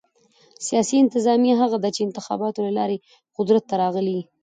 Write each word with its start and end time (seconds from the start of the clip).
سیاسي 0.67 0.95
انتظامیه 1.03 1.55
هغه 1.61 1.77
ده، 1.83 1.89
چي 1.95 2.01
انتخاباتو 2.07 2.63
له 2.65 2.71
لاري 2.79 2.97
قدرت 3.37 3.63
ته 3.69 3.75
راغلي 3.81 4.13
يي. 4.19 4.23